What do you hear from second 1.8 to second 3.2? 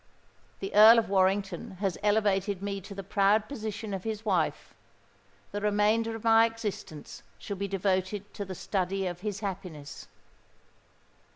elevated me to the